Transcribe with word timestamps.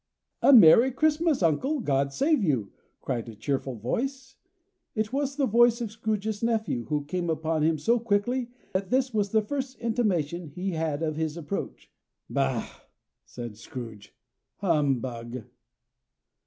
"A 0.41 0.51
merry 0.51 0.89
Christmas, 0.89 1.43
uncle! 1.43 1.79
God 1.79 2.11
save 2.11 2.43
you!" 2.43 2.71
cried 3.01 3.29
a 3.29 3.35
cheerful 3.35 3.75
voice. 3.75 4.35
It 4.95 5.13
was 5.13 5.35
the 5.35 5.45
voice 5.45 5.79
of 5.79 5.91
Scrooge's 5.91 6.41
nephew, 6.41 6.85
who 6.85 7.05
came 7.05 7.29
upon 7.29 7.61
him 7.61 7.77
so 7.77 7.99
quickly 7.99 8.49
that 8.73 8.89
this 8.89 9.13
was 9.13 9.29
the 9.29 9.43
first 9.43 9.77
intimation 9.77 10.47
he 10.47 10.71
had 10.71 11.03
of 11.03 11.17
his 11.17 11.37
approach. 11.37 11.91
"Bah!" 12.27 12.67
said 13.25 13.57
Scrooge. 13.57 14.15
"Humbug!" 14.57 15.43